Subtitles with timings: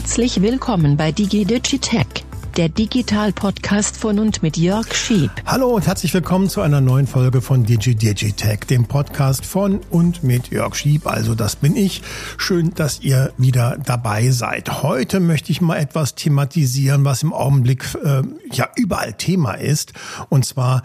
[0.00, 2.24] Herzlich willkommen bei DigiDigitech,
[2.56, 5.30] der Digital-Podcast von und mit Jörg Schieb.
[5.44, 10.48] Hallo und herzlich willkommen zu einer neuen Folge von DigiDigitech, dem Podcast von und mit
[10.48, 11.06] Jörg Schieb.
[11.06, 12.00] Also das bin ich.
[12.38, 14.82] Schön, dass ihr wieder dabei seid.
[14.82, 19.92] Heute möchte ich mal etwas thematisieren, was im Augenblick äh, ja überall Thema ist.
[20.30, 20.82] Und zwar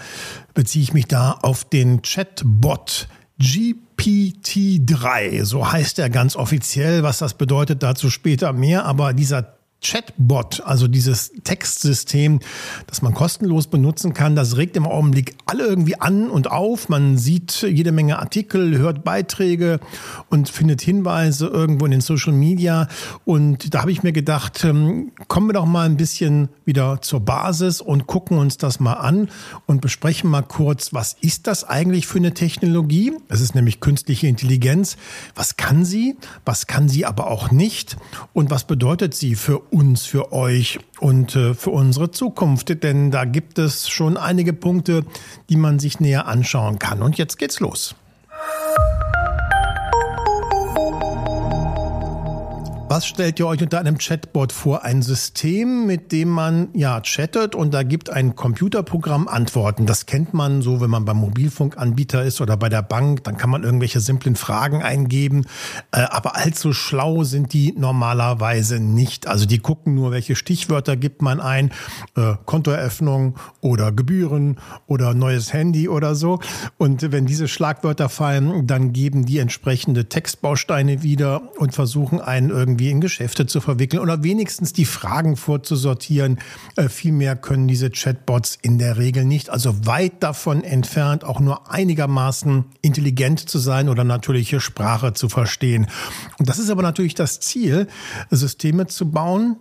[0.54, 3.08] beziehe ich mich da auf den Chatbot
[3.98, 7.04] GPT-3, so heißt er ganz offiziell.
[7.04, 8.86] Was das bedeutet, dazu später mehr.
[8.86, 9.55] Aber dieser
[9.86, 12.40] Chatbot, also dieses Textsystem,
[12.88, 16.90] das man kostenlos benutzen kann, das regt im Augenblick alle irgendwie an und auf.
[16.90, 19.80] Man sieht jede Menge Artikel, hört Beiträge
[20.30, 22.88] und findet Hinweise irgendwo in den Social Media.
[23.26, 27.20] Und da habe ich mir gedacht, ähm, kommen wir doch mal ein bisschen wieder zur
[27.20, 29.30] Basis und gucken uns das mal an
[29.68, 33.14] und besprechen mal kurz, was ist das eigentlich für eine Technologie?
[33.30, 34.98] Es ist nämlich künstliche Intelligenz.
[35.36, 36.18] Was kann sie?
[36.44, 37.98] Was kann sie aber auch nicht?
[38.34, 42.82] Und was bedeutet sie für uns, für euch und äh, für unsere Zukunft.
[42.82, 45.06] Denn da gibt es schon einige Punkte,
[45.50, 47.02] die man sich näher anschauen kann.
[47.02, 47.94] Und jetzt geht's los.
[52.88, 54.84] Was stellt ihr euch unter einem Chatbot vor?
[54.84, 59.88] Ein System, mit dem man ja chattet und da gibt ein Computerprogramm Antworten.
[59.88, 63.24] Das kennt man so, wenn man beim Mobilfunkanbieter ist oder bei der Bank.
[63.24, 65.48] Dann kann man irgendwelche simplen Fragen eingeben.
[65.92, 69.26] Äh, aber allzu schlau sind die normalerweise nicht.
[69.26, 71.72] Also die gucken nur, welche Stichwörter gibt man ein.
[72.16, 76.40] Äh, Kontoeröffnung oder Gebühren oder neues Handy oder so.
[76.78, 82.75] Und wenn diese Schlagwörter fallen, dann geben die entsprechende Textbausteine wieder und versuchen einen irgendwie
[82.76, 86.40] irgendwie in Geschäfte zu verwickeln oder wenigstens die Fragen vorzusortieren.
[86.76, 89.50] Äh, viel mehr können diese Chatbots in der Regel nicht.
[89.50, 95.88] Also weit davon entfernt, auch nur einigermaßen intelligent zu sein oder natürliche Sprache zu verstehen.
[96.38, 97.88] Und das ist aber natürlich das Ziel,
[98.30, 99.58] Systeme zu bauen,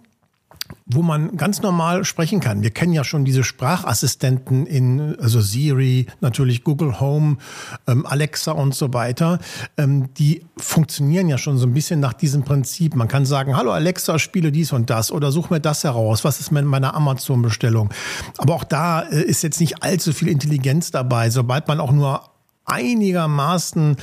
[0.87, 2.63] wo man ganz normal sprechen kann.
[2.63, 7.39] Wir kennen ja schon diese Sprachassistenten in, also Siri, natürlich Google Home,
[7.87, 9.39] ähm, Alexa und so weiter.
[9.77, 12.95] Ähm, die funktionieren ja schon so ein bisschen nach diesem Prinzip.
[12.95, 16.25] Man kann sagen, hallo Alexa, spiele dies und das oder such mir das heraus.
[16.25, 17.91] Was ist mit meiner Amazon-Bestellung?
[18.39, 21.31] Aber auch da äh, ist jetzt nicht allzu viel Intelligenz dabei.
[21.31, 22.34] Sobald man auch nur
[22.65, 23.97] einigermaßen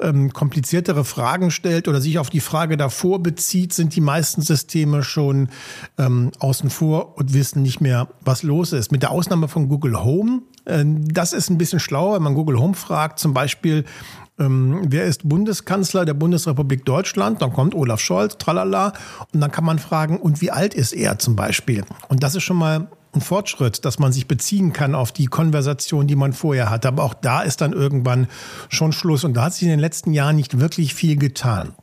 [0.00, 5.02] ähm, kompliziertere Fragen stellt oder sich auf die Frage davor bezieht, sind die meisten Systeme
[5.02, 5.48] schon
[5.98, 8.92] ähm, außen vor und wissen nicht mehr, was los ist.
[8.92, 10.42] Mit der Ausnahme von Google Home.
[10.64, 13.84] Äh, das ist ein bisschen schlauer, wenn man Google Home fragt, zum Beispiel,
[14.38, 17.42] ähm, wer ist Bundeskanzler der Bundesrepublik Deutschland?
[17.42, 18.92] Dann kommt Olaf Scholz, tralala.
[19.32, 21.84] Und dann kann man fragen, und wie alt ist er zum Beispiel?
[22.08, 26.06] Und das ist schon mal ein Fortschritt, dass man sich beziehen kann auf die Konversation,
[26.06, 26.88] die man vorher hatte.
[26.88, 28.28] Aber auch da ist dann irgendwann
[28.68, 29.24] schon Schluss.
[29.24, 31.74] Und da hat sich in den letzten Jahren nicht wirklich viel getan.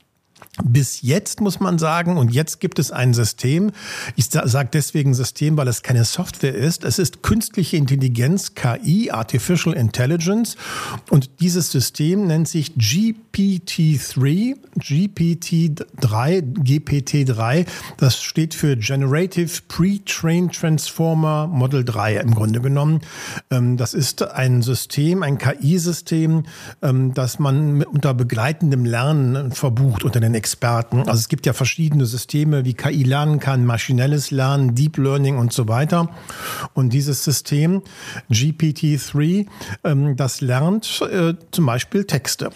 [0.64, 3.72] Bis jetzt muss man sagen, und jetzt gibt es ein System,
[4.16, 9.76] ich sage deswegen System, weil es keine Software ist, es ist künstliche Intelligenz, KI, Artificial
[9.76, 10.58] Intelligence,
[11.10, 15.86] und dieses System nennt sich GPT-3, GPT-3,
[16.64, 17.66] GPT-3,
[17.98, 23.02] das steht für Generative Pre-Trained Transformer Model 3 im Grunde genommen.
[23.50, 26.44] Ähm, das ist ein System, ein KI-System,
[26.82, 30.49] ähm, das man unter begleitendem Lernen verbucht, unter den Experten.
[31.08, 35.54] Also es gibt ja verschiedene Systeme, wie KI lernen kann, maschinelles Lernen, Deep Learning und
[35.54, 36.10] so weiter.
[36.74, 37.82] Und dieses System
[38.32, 39.48] GPT-3,
[39.84, 42.52] ähm, das lernt äh, zum Beispiel Texte.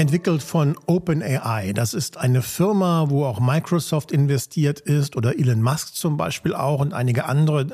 [0.00, 1.74] entwickelt von OpenAI.
[1.74, 6.80] Das ist eine Firma, wo auch Microsoft investiert ist oder Elon Musk zum Beispiel auch
[6.80, 7.66] und einige andere.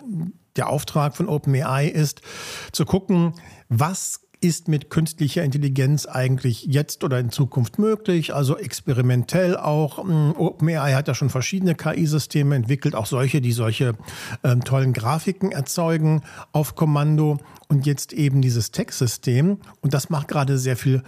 [0.56, 2.22] Der Auftrag von OpenAI ist
[2.72, 3.34] zu gucken,
[3.68, 9.98] was ist mit künstlicher Intelligenz eigentlich jetzt oder in Zukunft möglich, also experimentell auch.
[9.98, 13.94] Hm, OpenAI hat ja schon verschiedene KI-Systeme entwickelt, auch solche, die solche
[14.44, 16.22] ähm, tollen Grafiken erzeugen
[16.52, 17.38] auf Kommando
[17.68, 21.02] und jetzt eben dieses Textsystem und das macht gerade sehr viel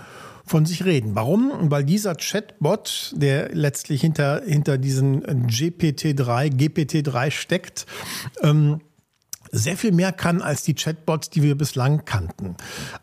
[0.49, 1.14] von sich reden.
[1.14, 1.70] Warum?
[1.70, 7.87] Weil dieser Chatbot, der letztlich hinter, hinter diesen GPT-3, GPT-3 steckt,
[8.43, 8.81] ähm,
[9.53, 12.56] sehr viel mehr kann als die Chatbots, die wir bislang kannten.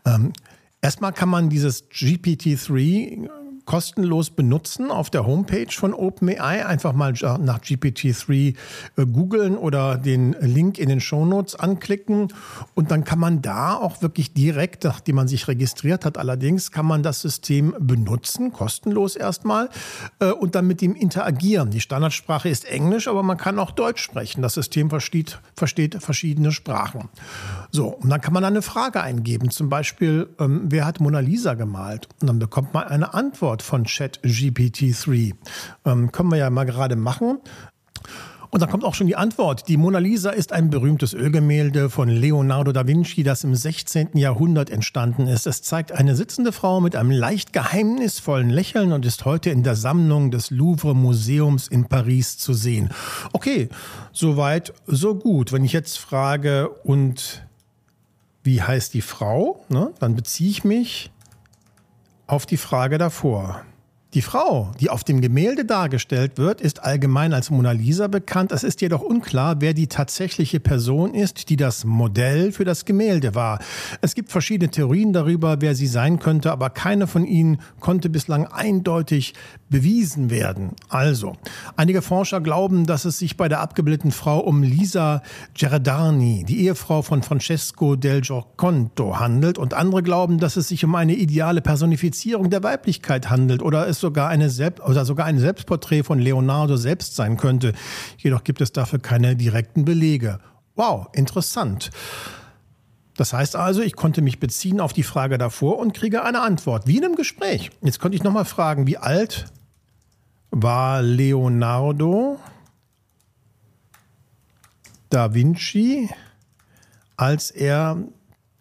[0.04, 0.32] Ähm,
[0.80, 3.28] erstmal kann man dieses GPT-3
[3.66, 6.64] kostenlos benutzen auf der Homepage von OpenAI.
[6.64, 8.56] Einfach mal nach GPT-3
[8.96, 12.28] äh, googeln oder den Link in den Shownotes anklicken.
[12.74, 16.86] Und dann kann man da auch wirklich direkt, nachdem man sich registriert hat, allerdings kann
[16.86, 19.68] man das System benutzen, kostenlos erstmal,
[20.20, 21.70] äh, und dann mit ihm interagieren.
[21.70, 24.42] Die Standardsprache ist Englisch, aber man kann auch Deutsch sprechen.
[24.42, 27.08] Das System versteht, versteht verschiedene Sprachen.
[27.72, 31.54] So, und dann kann man eine Frage eingeben, zum Beispiel, ähm, wer hat Mona Lisa
[31.54, 32.08] gemalt?
[32.20, 35.34] Und dann bekommt man eine Antwort Antwort von ChatGPT-3.
[35.84, 37.38] Ähm, können wir ja mal gerade machen.
[38.50, 39.68] Und dann kommt auch schon die Antwort.
[39.68, 44.16] Die Mona Lisa ist ein berühmtes Ölgemälde von Leonardo da Vinci, das im 16.
[44.16, 45.46] Jahrhundert entstanden ist.
[45.46, 49.74] Es zeigt eine sitzende Frau mit einem leicht geheimnisvollen Lächeln und ist heute in der
[49.74, 52.90] Sammlung des Louvre Museums in Paris zu sehen.
[53.32, 53.68] Okay,
[54.12, 55.52] soweit, so gut.
[55.52, 57.46] Wenn ich jetzt frage, und
[58.42, 61.10] wie heißt die Frau, ne, dann beziehe ich mich
[62.26, 63.62] auf die Frage davor.
[64.14, 68.50] Die Frau, die auf dem Gemälde dargestellt wird, ist allgemein als Mona Lisa bekannt.
[68.50, 73.34] Es ist jedoch unklar, wer die tatsächliche Person ist, die das Modell für das Gemälde
[73.34, 73.58] war.
[74.00, 78.46] Es gibt verschiedene Theorien darüber, wer sie sein könnte, aber keine von ihnen konnte bislang
[78.46, 79.34] eindeutig
[79.68, 80.72] bewiesen werden.
[80.88, 81.36] Also,
[81.76, 85.22] einige Forscher glauben, dass es sich bei der abgebildeten Frau um Lisa
[85.54, 90.94] Gerardani, die Ehefrau von Francesco del Gioconto, handelt und andere glauben, dass es sich um
[90.94, 96.04] eine ideale Personifizierung der Weiblichkeit handelt oder es sogar eine Selbst oder sogar ein Selbstporträt
[96.04, 97.72] von Leonardo selbst sein könnte.
[98.18, 100.38] Jedoch gibt es dafür keine direkten Belege.
[100.76, 101.90] Wow, interessant.
[103.16, 106.86] Das heißt also, ich konnte mich beziehen auf die Frage davor und kriege eine Antwort,
[106.86, 107.70] wie in einem Gespräch.
[107.80, 109.46] Jetzt konnte ich nochmal fragen, wie alt
[110.58, 112.38] war Leonardo
[115.10, 116.08] da Vinci,
[117.18, 117.98] als er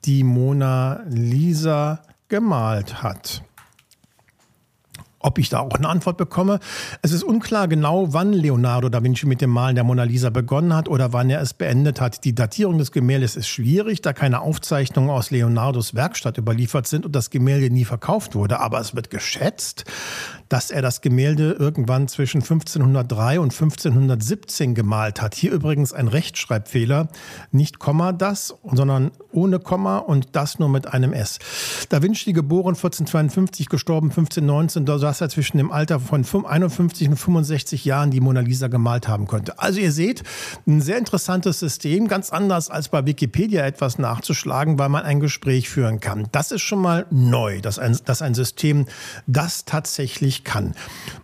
[0.04, 3.46] die Mona Lisa gemalt hat
[5.26, 6.60] ob ich da auch eine Antwort bekomme.
[7.02, 10.76] Es ist unklar genau, wann Leonardo da Vinci mit dem Malen der Mona Lisa begonnen
[10.76, 12.24] hat oder wann er es beendet hat.
[12.26, 17.16] Die Datierung des Gemäldes ist schwierig, da keine Aufzeichnungen aus Leonardos Werkstatt überliefert sind und
[17.16, 18.60] das Gemälde nie verkauft wurde.
[18.60, 19.86] Aber es wird geschätzt,
[20.50, 25.36] dass er das Gemälde irgendwann zwischen 1503 und 1517 gemalt hat.
[25.36, 27.08] Hier übrigens ein Rechtschreibfehler.
[27.52, 31.40] Nicht Komma das, sondern ohne Komma und das nur mit einem S.
[31.90, 37.18] Da Vinci geboren 1452, gestorben 1519, da saß er zwischen dem Alter von 51 und
[37.18, 39.60] 65 Jahren die Mona Lisa gemalt haben könnte.
[39.60, 40.24] Also ihr seht,
[40.68, 45.70] ein sehr interessantes System, ganz anders als bei Wikipedia etwas nachzuschlagen, weil man ein Gespräch
[45.70, 46.28] führen kann.
[46.32, 48.86] Das ist schon mal neu, dass ein, dass ein System
[49.28, 50.74] das tatsächlich nicht kann.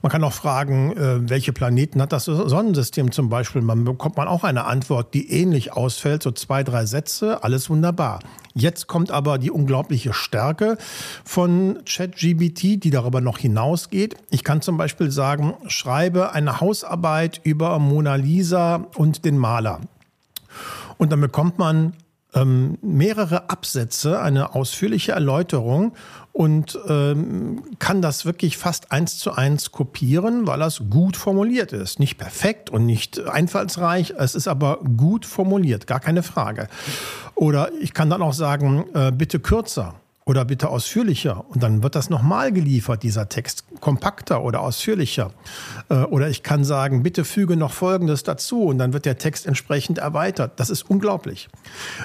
[0.02, 3.62] Man kann auch fragen, äh, welche Planeten hat das Sonnensystem zum Beispiel.
[3.62, 8.20] Man bekommt man auch eine Antwort, die ähnlich ausfällt, so zwei, drei Sätze, alles wunderbar.
[8.54, 10.78] Jetzt kommt aber die unglaubliche Stärke
[11.24, 14.16] von ChatGBT, die darüber noch hinausgeht.
[14.30, 19.82] Ich kann zum Beispiel sagen, schreibe eine Hausarbeit über Mona Lisa und den Maler.
[20.98, 21.94] Und dann bekommt man
[22.34, 25.94] ähm, mehrere Absätze, eine ausführliche Erläuterung
[26.32, 32.00] und ähm, kann das wirklich fast eins zu eins kopieren, weil das gut formuliert ist.
[32.00, 36.68] Nicht perfekt und nicht einfallsreich, es ist aber gut formuliert, gar keine Frage.
[37.36, 41.46] Oder ich kann dann auch sagen, äh, bitte kürzer oder bitte ausführlicher.
[41.50, 45.32] Und dann wird das nochmal geliefert, dieser Text, kompakter oder ausführlicher.
[45.90, 49.48] Äh, oder ich kann sagen, bitte füge noch Folgendes dazu und dann wird der Text
[49.48, 50.60] entsprechend erweitert.
[50.60, 51.50] Das ist unglaublich.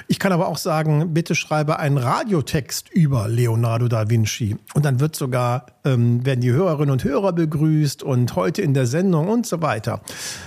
[0.07, 4.57] Ich kann aber auch sagen, bitte schreibe einen Radiotext über Leonardo da Vinci.
[4.73, 8.87] Und dann wird sogar, ähm, werden die Hörerinnen und Hörer begrüßt und heute in der
[8.87, 10.01] Sendung und so weiter.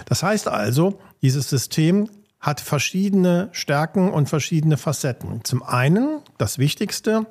[0.06, 2.08] Das heißt also, dieses System
[2.40, 5.44] hat verschiedene Stärken und verschiedene Facetten.
[5.44, 7.26] Zum einen, das Wichtigste,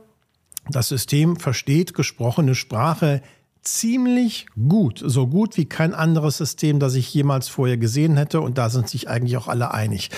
[0.72, 3.22] das System versteht gesprochene Sprache
[3.62, 8.42] ziemlich gut, so gut wie kein anderes System, das ich jemals vorher gesehen hätte.
[8.42, 10.10] Und da sind sich eigentlich auch alle einig.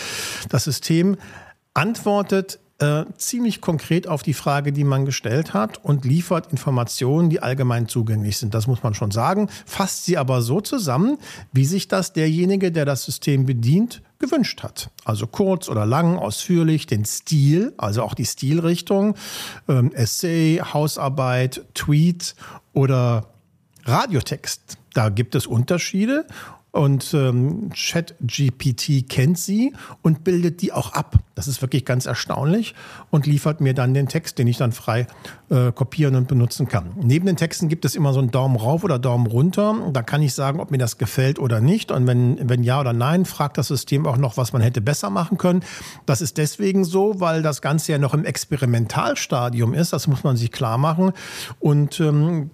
[0.49, 1.17] Das System
[1.73, 7.41] antwortet äh, ziemlich konkret auf die Frage, die man gestellt hat und liefert Informationen, die
[7.41, 8.53] allgemein zugänglich sind.
[8.53, 9.49] Das muss man schon sagen.
[9.65, 11.17] Fasst sie aber so zusammen,
[11.51, 14.89] wie sich das derjenige, der das System bedient, gewünscht hat.
[15.03, 19.15] Also kurz oder lang, ausführlich, den Stil, also auch die Stilrichtung,
[19.67, 22.35] ähm, Essay, Hausarbeit, Tweet
[22.73, 23.27] oder
[23.85, 24.77] Radiotext.
[24.93, 26.25] Da gibt es Unterschiede
[26.71, 31.17] und ähm, ChatGPT kennt sie und bildet die auch ab.
[31.35, 32.75] Das ist wirklich ganz erstaunlich
[33.09, 35.05] und liefert mir dann den Text, den ich dann frei
[35.49, 36.91] äh, kopieren und benutzen kann.
[36.95, 39.75] Neben den Texten gibt es immer so einen Daumen rauf oder Daumen runter.
[39.91, 41.91] Da kann ich sagen, ob mir das gefällt oder nicht.
[41.91, 45.09] Und wenn, wenn ja oder nein, fragt das System auch noch, was man hätte besser
[45.09, 45.63] machen können.
[46.05, 49.91] Das ist deswegen so, weil das Ganze ja noch im Experimentalstadium ist.
[49.91, 51.11] Das muss man sich klar machen.
[51.59, 52.51] Und ähm,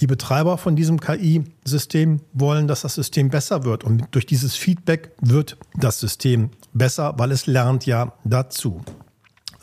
[0.00, 3.84] die Betreiber von diesem KI-System wollen, dass das System besser wird.
[3.84, 8.82] Und durch dieses Feedback wird das System besser, weil es lernt ja dazu.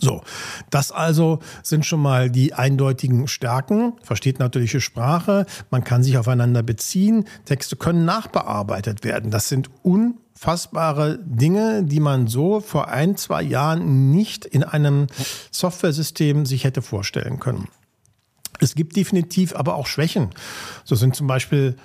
[0.04, 0.22] So,
[0.70, 3.94] das also sind schon mal die eindeutigen Stärken.
[4.04, 9.32] Versteht natürliche Sprache, man kann sich aufeinander beziehen, Texte können nachbearbeitet werden.
[9.32, 15.08] Das sind unfassbare Dinge, die man so vor ein, zwei Jahren nicht in einem
[15.52, 17.70] Softwaresystem sich hätte vorstellen können.
[18.64, 20.30] Es gibt definitiv aber auch Schwächen.
[20.84, 21.76] So sind zum Beispiel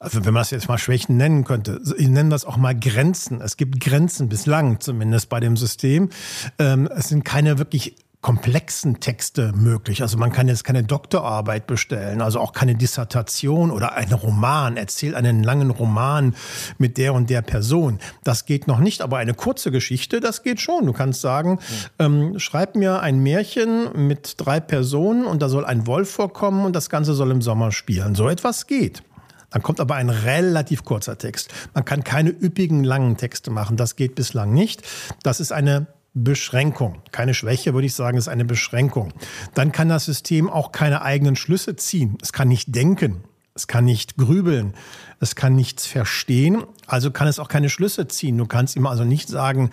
[0.00, 3.40] also wenn man das jetzt mal Schwächen nennen könnte, ich nenne das auch mal Grenzen.
[3.40, 6.10] Es gibt Grenzen bislang zumindest bei dem System.
[6.58, 10.02] Ähm, es sind keine wirklich komplexen Texte möglich.
[10.02, 15.14] Also man kann jetzt keine Doktorarbeit bestellen, also auch keine Dissertation oder einen Roman, erzählt
[15.14, 16.34] einen langen Roman
[16.78, 18.00] mit der und der Person.
[18.24, 20.86] Das geht noch nicht, aber eine kurze Geschichte, das geht schon.
[20.86, 21.60] Du kannst sagen,
[22.00, 22.06] ja.
[22.06, 26.74] ähm, schreib mir ein Märchen mit drei Personen und da soll ein Wolf vorkommen und
[26.74, 28.16] das Ganze soll im Sommer spielen.
[28.16, 29.04] So etwas geht.
[29.50, 31.50] Dann kommt aber ein relativ kurzer Text.
[31.72, 33.76] Man kann keine üppigen langen Texte machen.
[33.76, 34.82] Das geht bislang nicht.
[35.22, 35.86] Das ist eine
[36.22, 37.02] Beschränkung.
[37.12, 39.12] Keine Schwäche, würde ich sagen, ist eine Beschränkung.
[39.54, 42.18] Dann kann das System auch keine eigenen Schlüsse ziehen.
[42.22, 43.24] Es kann nicht denken.
[43.54, 44.74] Es kann nicht grübeln.
[45.18, 46.62] Es kann nichts verstehen.
[46.86, 48.38] Also kann es auch keine Schlüsse ziehen.
[48.38, 49.70] Du kannst ihm also nicht sagen,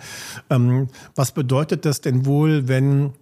[0.50, 3.12] ähm, was bedeutet das denn wohl, wenn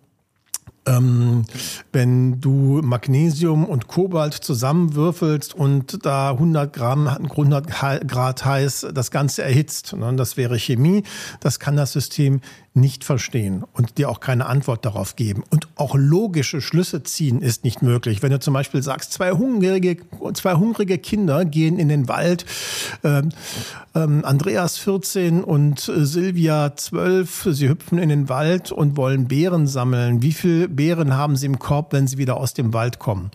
[0.87, 1.45] ähm,
[1.93, 9.43] wenn du Magnesium und Kobalt zusammenwürfelst und da 100 Gramm, 100 Grad heiß das Ganze
[9.43, 11.03] erhitzt, ne, das wäre Chemie,
[11.41, 12.41] das kann das System
[12.75, 15.45] nicht verstehen und dir auch keine Antwort darauf geben.
[15.50, 18.23] Und auch logische Schlüsse ziehen ist nicht möglich.
[18.23, 19.97] Wenn du zum Beispiel sagst, zwei hungrige,
[20.35, 22.45] zwei hungrige Kinder gehen in den Wald,
[23.02, 23.31] ähm,
[23.95, 29.66] ähm, Andreas 14 und äh, Silvia 12, sie hüpfen in den Wald und wollen Beeren
[29.66, 30.23] sammeln.
[30.23, 33.31] Wie viel Beeren haben sie im Korb, wenn sie wieder aus dem Wald kommen?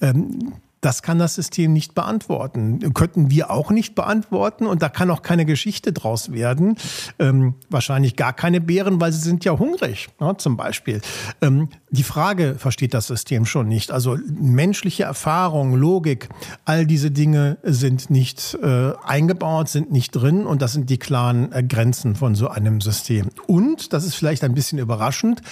[0.00, 2.94] Ähm, das kann das System nicht beantworten.
[2.94, 6.76] Könnten wir auch nicht beantworten und da kann auch keine Geschichte draus werden.
[7.18, 11.02] Ähm, wahrscheinlich gar keine Bären, weil sie sind ja hungrig, ja, zum Beispiel.
[11.42, 13.90] Ähm, die Frage versteht das System schon nicht.
[13.90, 16.28] Also menschliche Erfahrung, Logik,
[16.64, 21.52] all diese Dinge sind nicht äh, eingebaut, sind nicht drin und das sind die klaren
[21.52, 23.28] äh, Grenzen von so einem System.
[23.46, 25.42] Und, das ist vielleicht ein bisschen überraschend,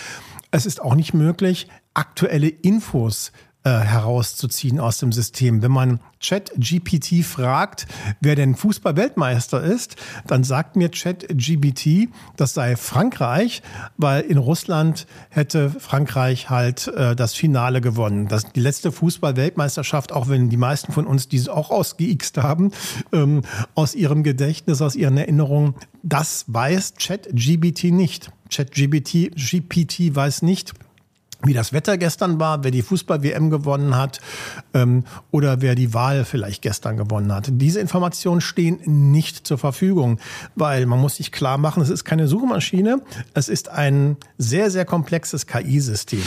[0.50, 3.32] es ist auch nicht möglich, aktuelle Infos
[3.68, 5.60] äh, herauszuziehen aus dem System.
[5.60, 7.87] Wenn man ChatGPT fragt,
[8.18, 9.96] wer denn Fußball-Weltmeister ist,
[10.26, 13.60] dann sagt mir ChatGPT, das sei Frankreich,
[13.98, 18.26] weil in Russland hätte Frankreich halt äh, das Finale gewonnen.
[18.28, 22.70] Das die letzte Fußball-Weltmeisterschaft, auch wenn die meisten von uns diese auch ausgeixt haben,
[23.12, 23.42] ähm,
[23.75, 28.30] aus ihrem Gedächtnis, aus ihren Erinnerungen, das weiß ChatGPT nicht.
[28.50, 30.72] ChatGPT GPT weiß nicht,
[31.45, 34.21] wie das Wetter gestern war, wer die Fußball-WM gewonnen hat
[34.75, 37.49] ähm, oder wer die Wahl vielleicht gestern gewonnen hat.
[37.50, 40.18] Diese Informationen stehen nicht zur Verfügung,
[40.57, 43.02] weil man muss sich klar machen, es ist keine Suchmaschine,
[43.35, 46.23] es ist ein sehr, sehr komplexes KI-System.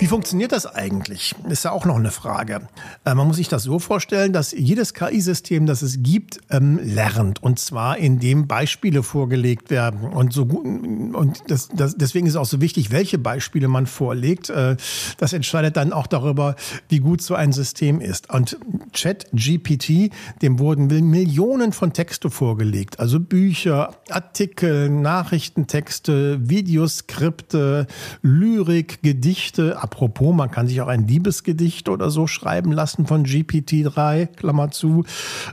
[0.00, 1.34] Wie funktioniert das eigentlich?
[1.50, 2.66] Ist ja auch noch eine Frage.
[3.04, 7.42] Äh, man muss sich das so vorstellen, dass jedes KI-System, das es gibt, ähm, lernt.
[7.42, 10.00] Und zwar, indem Beispiele vorgelegt werden.
[10.00, 14.48] Und, so, und das, das, deswegen ist es auch so wichtig, welche Beispiele man vorlegt.
[14.48, 14.78] Äh,
[15.18, 16.56] das entscheidet dann auch darüber,
[16.88, 18.32] wie gut so ein System ist.
[18.32, 18.56] Und
[18.94, 23.00] ChatGPT, dem wurden Millionen von Texte vorgelegt.
[23.00, 27.86] Also Bücher, Artikel, Nachrichtentexte, Videoskripte,
[28.22, 34.26] Lyrik, Gedichte, Apropos, man kann sich auch ein Liebesgedicht oder so schreiben lassen von GPT-3,
[34.26, 35.04] Klammer zu.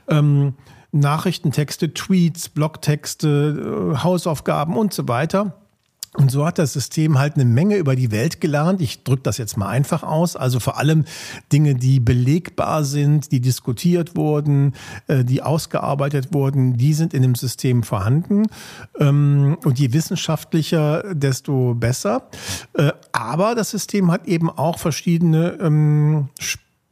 [0.08, 0.54] Ähm,
[0.92, 5.67] Nachrichtentexte, Tweets, Blogtexte, äh, Hausaufgaben und so weiter.
[6.16, 8.82] Und so hat das System halt eine Menge über die Welt gelernt.
[8.82, 10.36] Ich drücke das jetzt mal einfach aus.
[10.36, 11.06] Also vor allem
[11.52, 14.74] Dinge, die belegbar sind, die diskutiert wurden,
[15.08, 18.48] äh, die ausgearbeitet wurden, die sind in dem System vorhanden.
[19.00, 22.30] Ähm, und je wissenschaftlicher, desto besser.
[22.74, 26.30] Äh, aber das System hat eben auch verschiedene ähm,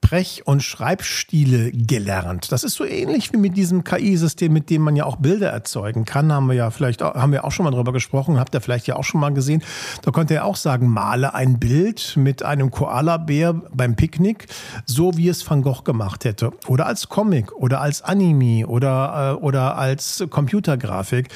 [0.05, 2.51] Sprech- und Schreibstile gelernt.
[2.51, 6.05] Das ist so ähnlich wie mit diesem KI-System, mit dem man ja auch Bilder erzeugen
[6.05, 6.31] kann.
[6.31, 8.97] Haben wir ja vielleicht, haben wir auch schon mal drüber gesprochen, habt ihr vielleicht ja
[8.97, 9.63] auch schon mal gesehen.
[10.03, 14.45] Da konnte er auch sagen, male ein Bild mit einem Koala-Bär beim Picknick,
[14.85, 16.51] so wie es Van Gogh gemacht hätte.
[16.67, 21.29] Oder als Comic oder als Anime oder, äh, oder als Computergrafik.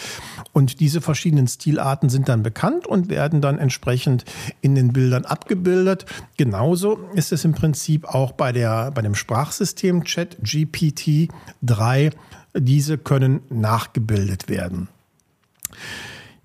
[0.53, 4.25] Und diese verschiedenen Stilarten sind dann bekannt und werden dann entsprechend
[4.61, 6.05] in den Bildern abgebildet.
[6.37, 11.29] Genauso ist es im Prinzip auch bei, der, bei dem Sprachsystem Chat GPT
[11.61, 12.11] 3.
[12.55, 14.87] Diese können nachgebildet werden.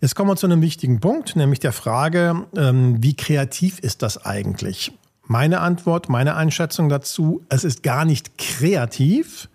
[0.00, 4.24] Jetzt kommen wir zu einem wichtigen Punkt, nämlich der Frage, ähm, wie kreativ ist das
[4.24, 4.92] eigentlich?
[5.26, 9.48] Meine Antwort, meine Einschätzung dazu, es ist gar nicht kreativ,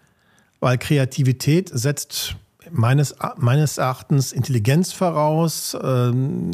[0.60, 2.36] weil Kreativität setzt
[2.72, 6.12] meines, meines Erachtens Intelligenz voraus, äh,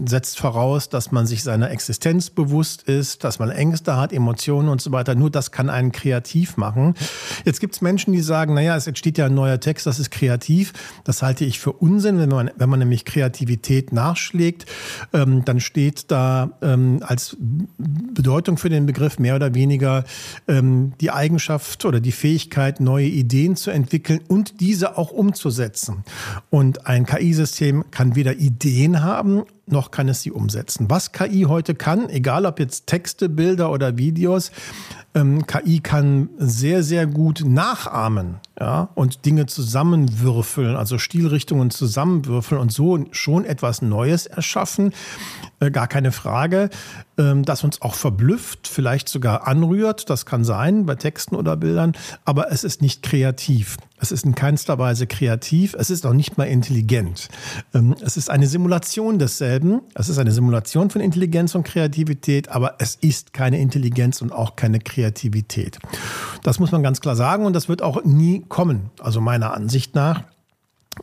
[0.08, 4.82] setzt voraus, dass man sich seiner Existenz bewusst ist, dass man Ängste hat, Emotionen und
[4.82, 5.16] so weiter.
[5.16, 6.96] Nur das kann einen kreativ machen.
[7.44, 10.12] Jetzt gibt es Menschen, die sagen, naja, es entsteht ja ein neuer Text, das ist
[10.12, 10.74] kreativ.
[11.04, 12.18] Das halte ich für Unsinn.
[12.20, 14.66] Wenn man, wenn man nämlich Kreativität nachschlägt,
[15.14, 17.38] ähm, dann steht da ähm, als
[17.78, 20.04] Bedeutung für den Begriff mehr oder weniger
[20.48, 26.05] ähm, die Eigenschaft oder die Fähigkeit, neue Ideen zu entwickeln und diese auch umzusetzen.
[26.50, 30.90] Und ein KI-System kann weder Ideen haben noch kann es sie umsetzen.
[30.90, 34.52] Was KI heute kann, egal ob jetzt Texte, Bilder oder Videos,
[35.16, 42.72] ähm, KI kann sehr, sehr gut nachahmen ja, und Dinge zusammenwürfeln, also Stilrichtungen zusammenwürfeln und
[42.72, 44.94] so schon etwas Neues erschaffen.
[45.60, 46.70] Äh, gar keine Frage,
[47.18, 50.10] das uns auch verblüfft, vielleicht sogar anrührt.
[50.10, 51.94] Das kann sein bei Texten oder Bildern,
[52.26, 53.78] aber es ist nicht kreativ.
[53.98, 55.74] Es ist in keinster Weise kreativ.
[55.80, 57.30] Es ist auch nicht mal intelligent.
[57.74, 59.82] Ähm, es ist eine Simulation desselben.
[59.94, 64.58] Es ist eine Simulation von Intelligenz und Kreativität, aber es ist keine Intelligenz und auch
[64.58, 65.80] keine Kreativität.
[66.44, 69.96] Das muss man ganz klar sagen und das wird auch nie kommen, also meiner Ansicht
[69.96, 70.24] nach.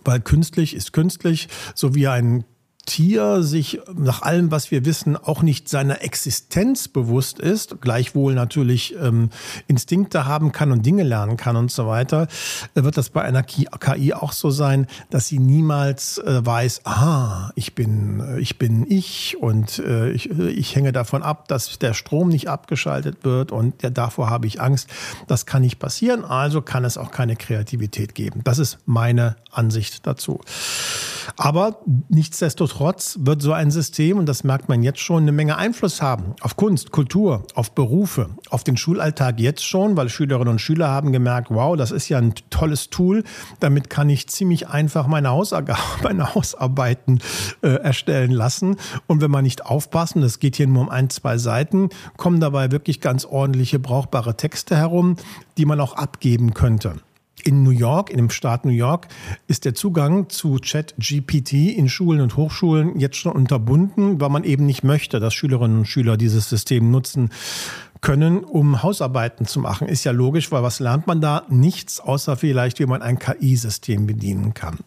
[0.04, 2.45] Weil künstlich ist künstlich, so wie ein
[2.87, 8.97] Tier sich nach allem, was wir wissen, auch nicht seiner Existenz bewusst ist, gleichwohl natürlich
[9.01, 9.31] ähm,
[9.69, 12.27] Instinkte haben kann und Dinge lernen kann und so weiter,
[12.75, 17.53] äh, wird das bei einer KI auch so sein, dass sie niemals äh, weiß, aha,
[17.55, 21.79] ich bin, äh, ich bin ich und äh, ich, äh, ich hänge davon ab, dass
[21.79, 24.89] der Strom nicht abgeschaltet wird und ja, davor habe ich Angst.
[25.29, 28.41] Das kann nicht passieren, also kann es auch keine Kreativität geben.
[28.43, 30.40] Das ist meine Ansicht dazu.
[31.37, 31.78] Aber
[32.09, 36.35] nichtsdestotrotz wird so ein System, und das merkt man jetzt schon, eine Menge Einfluss haben
[36.40, 41.12] auf Kunst, Kultur, auf Berufe, auf den Schulalltag jetzt schon, weil Schülerinnen und Schüler haben
[41.12, 43.25] gemerkt, wow, das ist ja ein tolles Tool.
[43.61, 45.30] Damit kann ich ziemlich einfach meine,
[46.02, 47.21] meine Hausarbeiten
[47.62, 48.76] äh, erstellen lassen.
[49.06, 52.71] Und wenn man nicht aufpassen, das geht hier nur um ein, zwei Seiten, kommen dabei
[52.73, 55.16] wirklich ganz ordentliche, brauchbare Texte herum,
[55.56, 56.97] die man auch abgeben könnte.
[57.44, 59.08] In New York, in dem Staat New York,
[59.46, 64.66] ist der Zugang zu ChatGPT in Schulen und Hochschulen jetzt schon unterbunden, weil man eben
[64.66, 67.31] nicht möchte, dass Schülerinnen und Schüler dieses System nutzen
[68.00, 69.88] können, um Hausarbeiten zu machen.
[69.88, 71.44] Ist ja logisch, weil was lernt man da?
[71.48, 74.78] Nichts, außer vielleicht, wie man ein KI-System bedienen kann.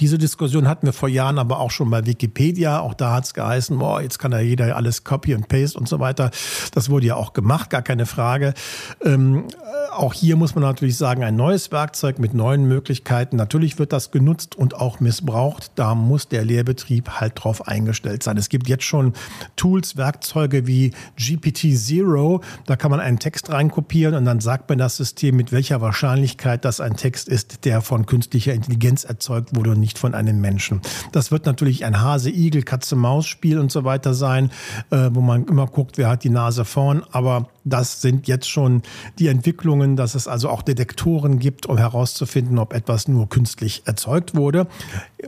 [0.00, 2.80] Diese Diskussion hatten wir vor Jahren aber auch schon bei Wikipedia.
[2.80, 5.88] Auch da hat es geheißen, boah, jetzt kann da jeder alles copy und paste und
[5.88, 6.30] so weiter.
[6.72, 8.54] Das wurde ja auch gemacht, gar keine Frage.
[9.04, 9.44] Ähm,
[9.92, 13.36] auch hier muss man natürlich sagen, ein neues Werkzeug mit neuen Möglichkeiten.
[13.36, 15.72] Natürlich wird das genutzt und auch missbraucht.
[15.74, 18.36] Da muss der Lehrbetrieb halt drauf eingestellt sein.
[18.36, 19.14] Es gibt jetzt schon
[19.56, 22.42] Tools, Werkzeuge wie GPT Zero.
[22.66, 26.64] Da kann man einen Text reinkopieren und dann sagt man das System, mit welcher Wahrscheinlichkeit
[26.64, 30.80] das ein Text ist, der von künstlicher Intelligenz erzeugt wurde und nicht von einem Menschen.
[31.12, 34.50] Das wird natürlich ein Hase-Igel, Katze-Maus-Spiel und so weiter sein,
[34.90, 37.04] äh, wo man immer guckt, wer hat die Nase vorn.
[37.12, 38.82] Aber das sind jetzt schon
[39.20, 44.34] die Entwicklungen, dass es also auch Detektoren gibt, um herauszufinden, ob etwas nur künstlich erzeugt
[44.34, 44.66] wurde.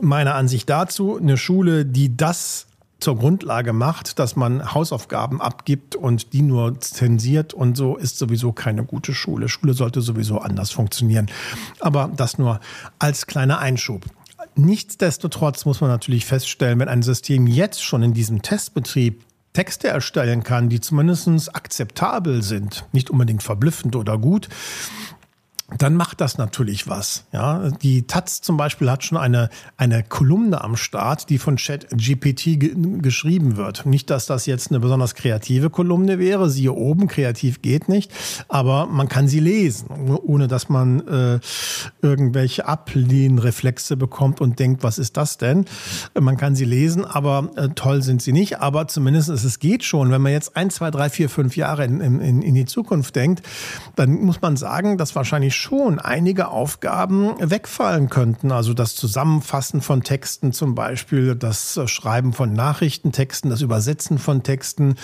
[0.01, 2.67] Meiner Ansicht dazu, eine Schule, die das
[3.01, 8.51] zur Grundlage macht, dass man Hausaufgaben abgibt und die nur zensiert und so ist sowieso
[8.53, 9.49] keine gute Schule.
[9.49, 11.27] Schule sollte sowieso anders funktionieren.
[11.79, 12.59] Aber das nur
[12.99, 14.05] als kleiner Einschub.
[14.55, 20.43] Nichtsdestotrotz muss man natürlich feststellen, wenn ein System jetzt schon in diesem Testbetrieb Texte erstellen
[20.43, 24.47] kann, die zumindest akzeptabel sind, nicht unbedingt verblüffend oder gut,
[25.77, 27.25] dann macht das natürlich was.
[27.31, 32.59] Ja, die Taz zum Beispiel hat schon eine, eine Kolumne am Start, die von ChatGPT
[32.59, 33.85] ge geschrieben wird.
[33.85, 36.49] Nicht, dass das jetzt eine besonders kreative Kolumne wäre.
[36.49, 38.11] Siehe oben, kreativ geht nicht.
[38.47, 41.39] Aber man kann sie lesen, ohne dass man äh,
[42.01, 45.65] irgendwelche Ablehnreflexe bekommt und denkt, was ist das denn?
[46.17, 48.61] Man kann sie lesen, aber äh, toll sind sie nicht.
[48.61, 50.09] Aber zumindest es geht schon.
[50.09, 53.43] Wenn man jetzt ein, zwei, drei, vier, fünf Jahre in, in, in die Zukunft denkt,
[53.97, 58.53] dann muss man sagen, dass wahrscheinlich schon einige Aufgaben wegfallen könnten.
[58.53, 64.95] Also das Zusammenfassen von Texten zum Beispiel, das Schreiben von Nachrichtentexten, das Übersetzen von Texten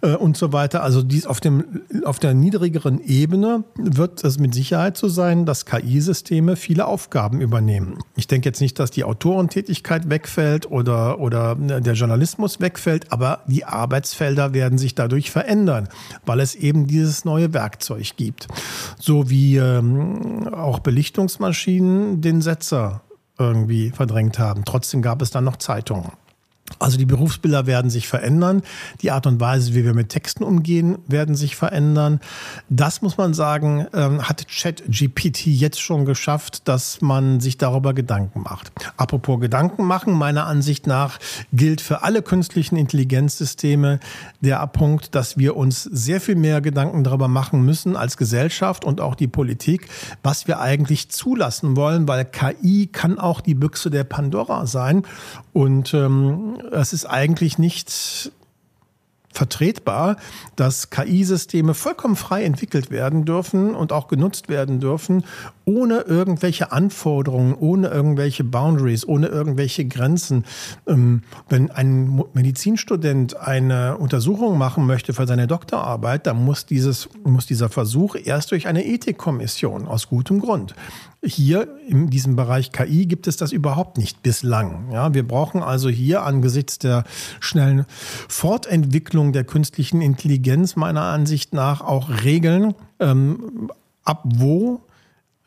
[0.00, 0.82] äh, und so weiter.
[0.82, 4.63] Also dies auf, dem, auf der niedrigeren Ebene wird es mit Sicherheit
[4.96, 7.98] so sein, dass KI-Systeme viele Aufgaben übernehmen.
[8.16, 13.64] Ich denke jetzt nicht, dass die Autorentätigkeit wegfällt oder, oder der Journalismus wegfällt, aber die
[13.64, 15.88] Arbeitsfelder werden sich dadurch verändern,
[16.24, 18.48] weil es eben dieses neue Werkzeug gibt.
[18.98, 23.02] So wie ähm, auch Belichtungsmaschinen den Setzer
[23.38, 24.64] irgendwie verdrängt haben.
[24.64, 26.12] Trotzdem gab es dann noch Zeitungen.
[26.78, 28.62] Also die Berufsbilder werden sich verändern,
[29.00, 32.20] die Art und Weise, wie wir mit Texten umgehen, werden sich verändern.
[32.68, 38.42] Das muss man sagen, ähm, hat ChatGPT jetzt schon geschafft, dass man sich darüber Gedanken
[38.42, 38.72] macht.
[38.96, 41.18] Apropos Gedanken machen, meiner Ansicht nach
[41.52, 44.00] gilt für alle künstlichen Intelligenzsysteme
[44.40, 49.00] der Punkt, dass wir uns sehr viel mehr Gedanken darüber machen müssen als Gesellschaft und
[49.00, 49.88] auch die Politik,
[50.22, 55.04] was wir eigentlich zulassen wollen, weil KI kann auch die Büchse der Pandora sein
[55.54, 58.32] und ähm, es ist eigentlich nicht
[59.34, 60.16] vertretbar,
[60.56, 65.24] dass KI-Systeme vollkommen frei entwickelt werden dürfen und auch genutzt werden dürfen,
[65.64, 70.44] ohne irgendwelche Anforderungen, ohne irgendwelche Boundaries, ohne irgendwelche Grenzen.
[70.86, 77.46] Ähm, wenn ein Medizinstudent eine Untersuchung machen möchte für seine Doktorarbeit, dann muss, dieses, muss
[77.46, 80.74] dieser Versuch erst durch eine Ethikkommission aus gutem Grund.
[81.24, 84.90] Hier in diesem Bereich KI gibt es das überhaupt nicht bislang.
[84.92, 87.04] Ja, wir brauchen also hier angesichts der
[87.40, 87.86] schnellen
[88.28, 93.70] Fortentwicklung der künstlichen Intelligenz meiner Ansicht nach auch Regeln, ähm,
[94.04, 94.82] ab wo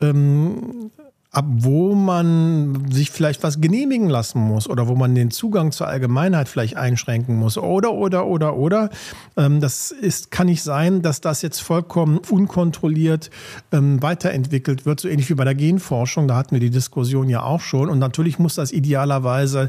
[0.00, 0.90] ähm,
[1.30, 5.86] ab wo man sich vielleicht was genehmigen lassen muss oder wo man den Zugang zur
[5.86, 7.58] Allgemeinheit vielleicht einschränken muss.
[7.58, 8.88] Oder oder oder oder.
[9.36, 13.30] Ähm, das ist kann nicht sein, dass das jetzt vollkommen unkontrolliert
[13.72, 16.28] ähm, weiterentwickelt wird, so ähnlich wie bei der Genforschung.
[16.28, 17.90] Da hatten wir die Diskussion ja auch schon.
[17.90, 19.68] Und natürlich muss das idealerweise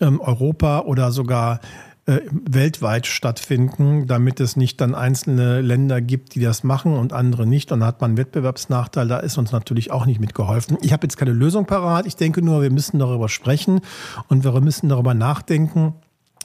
[0.00, 1.60] ähm, Europa oder sogar
[2.06, 7.46] äh, weltweit stattfinden, damit es nicht dann einzelne Länder gibt, die das machen und andere
[7.46, 7.72] nicht.
[7.72, 9.08] Und dann hat man einen Wettbewerbsnachteil.
[9.08, 10.76] Da ist uns natürlich auch nicht mitgeholfen.
[10.82, 12.06] Ich habe jetzt keine Lösung parat.
[12.06, 13.80] Ich denke nur, wir müssen darüber sprechen
[14.28, 15.94] und wir müssen darüber nachdenken,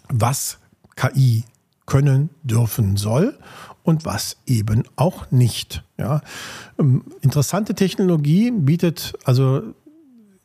[0.08, 0.60] was
[0.96, 1.44] KI
[1.86, 3.38] können, dürfen soll
[3.84, 5.84] und was eben auch nicht.
[5.98, 6.22] Ja.
[6.78, 9.62] Ähm, interessante Technologie bietet also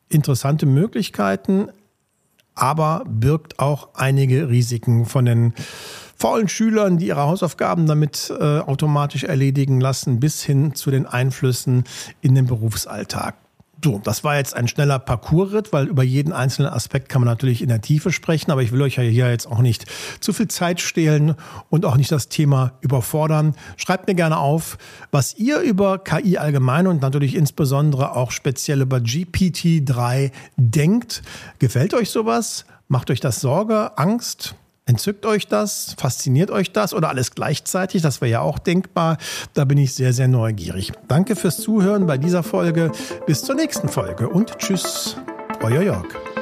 [0.08, 1.68] interessante Möglichkeiten,
[2.54, 5.54] aber birgt auch einige Risiken von den
[6.16, 11.84] faulen Schülern, die ihre Hausaufgaben damit äh, automatisch erledigen lassen, bis hin zu den Einflüssen
[12.20, 13.34] in den Berufsalltag.
[13.84, 17.60] So, das war jetzt ein schneller Parcoursritt, weil über jeden einzelnen Aspekt kann man natürlich
[17.60, 19.84] in der Tiefe sprechen, aber ich will euch ja hier jetzt auch nicht
[20.20, 21.34] zu viel Zeit stehlen
[21.68, 23.54] und auch nicht das Thema überfordern.
[23.76, 24.78] Schreibt mir gerne auf,
[25.10, 31.20] was ihr über KI allgemein und natürlich insbesondere auch speziell über GPT-3 denkt.
[31.58, 32.64] Gefällt euch sowas?
[32.88, 34.54] Macht euch das Sorge, Angst?
[34.86, 35.94] Entzückt euch das?
[35.98, 36.92] Fasziniert euch das?
[36.92, 38.02] Oder alles gleichzeitig?
[38.02, 39.16] Das wäre ja auch denkbar.
[39.54, 40.92] Da bin ich sehr, sehr neugierig.
[41.08, 42.92] Danke fürs Zuhören bei dieser Folge.
[43.26, 45.16] Bis zur nächsten Folge und tschüss,
[45.62, 46.33] euer Jörg.